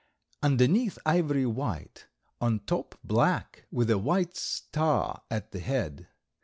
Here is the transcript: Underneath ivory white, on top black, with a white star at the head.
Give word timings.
Underneath 0.41 0.97
ivory 1.05 1.45
white, 1.45 2.07
on 2.39 2.61
top 2.61 2.97
black, 3.03 3.65
with 3.71 3.91
a 3.91 3.99
white 3.99 4.35
star 4.35 5.21
at 5.29 5.51
the 5.51 5.59
head. 5.59 6.07